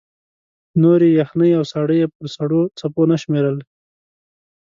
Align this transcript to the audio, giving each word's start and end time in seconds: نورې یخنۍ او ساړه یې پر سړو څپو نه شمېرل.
نورې 0.83 1.09
یخنۍ 1.19 1.51
او 1.59 1.63
ساړه 1.71 1.95
یې 1.99 2.07
پر 2.15 2.25
سړو 2.35 2.61
څپو 2.77 3.03
نه 3.11 3.17
شمېرل. 3.21 3.57